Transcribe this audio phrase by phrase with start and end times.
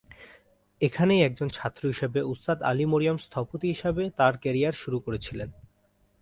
[0.81, 5.49] এখানেই একজন ছাত্র হিসাবে ওস্তাদ আলী মরিয়ম স্থপতি হিসাবে তাঁর কেরিয়ার শুরু করেছিলেন।